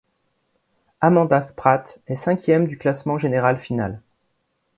Amanda 0.99 1.43
Spratt 1.43 1.99
est 2.07 2.15
cinquième 2.15 2.65
du 2.65 2.79
classement 2.79 3.19
général 3.19 3.59
final. 3.59 4.01